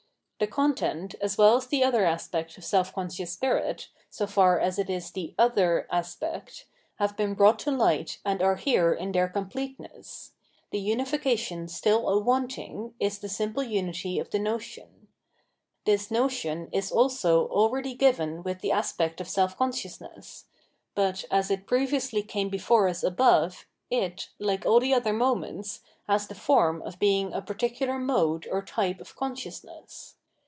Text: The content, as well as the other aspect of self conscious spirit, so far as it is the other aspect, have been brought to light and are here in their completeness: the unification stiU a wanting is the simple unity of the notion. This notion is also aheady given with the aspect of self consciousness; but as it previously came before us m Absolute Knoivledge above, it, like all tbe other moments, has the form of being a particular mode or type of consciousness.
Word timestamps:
The 0.41 0.47
content, 0.47 1.13
as 1.21 1.37
well 1.37 1.55
as 1.57 1.67
the 1.67 1.83
other 1.83 2.03
aspect 2.03 2.57
of 2.57 2.65
self 2.65 2.91
conscious 2.95 3.31
spirit, 3.33 3.89
so 4.09 4.25
far 4.25 4.59
as 4.59 4.79
it 4.79 4.89
is 4.89 5.11
the 5.11 5.35
other 5.37 5.87
aspect, 5.91 6.65
have 6.95 7.15
been 7.15 7.35
brought 7.35 7.59
to 7.59 7.69
light 7.71 8.17
and 8.25 8.41
are 8.41 8.55
here 8.55 8.91
in 8.91 9.11
their 9.11 9.29
completeness: 9.29 10.31
the 10.71 10.79
unification 10.79 11.67
stiU 11.67 12.11
a 12.11 12.17
wanting 12.17 12.95
is 12.99 13.19
the 13.19 13.29
simple 13.29 13.61
unity 13.61 14.17
of 14.17 14.31
the 14.31 14.39
notion. 14.39 15.07
This 15.85 16.09
notion 16.09 16.69
is 16.71 16.91
also 16.91 17.47
aheady 17.49 17.95
given 17.95 18.41
with 18.41 18.61
the 18.61 18.71
aspect 18.71 19.21
of 19.21 19.27
self 19.29 19.55
consciousness; 19.55 20.45
but 20.95 21.23
as 21.29 21.51
it 21.51 21.67
previously 21.67 22.23
came 22.23 22.49
before 22.49 22.87
us 22.87 23.03
m 23.03 23.11
Absolute 23.13 23.19
Knoivledge 23.19 23.29
above, 23.41 23.65
it, 23.91 24.29
like 24.39 24.65
all 24.65 24.79
tbe 24.81 24.93
other 24.95 25.13
moments, 25.13 25.81
has 26.07 26.25
the 26.25 26.33
form 26.33 26.81
of 26.81 26.97
being 26.97 27.31
a 27.31 27.43
particular 27.43 27.99
mode 27.99 28.47
or 28.51 28.63
type 28.63 28.99
of 28.99 29.15
consciousness. 29.15 30.15